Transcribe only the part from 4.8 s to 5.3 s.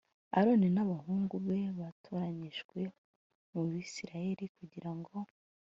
ngo